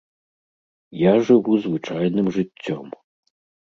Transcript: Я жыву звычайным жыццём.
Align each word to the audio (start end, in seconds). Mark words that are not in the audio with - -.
Я 1.03 1.13
жыву 1.29 1.61
звычайным 1.69 2.35
жыццём. 2.43 2.85